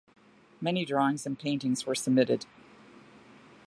Many 0.59 0.83
drawings 0.83 1.27
and 1.27 1.37
paintings 1.37 1.85
were 1.85 1.93
submitted. 1.93 2.47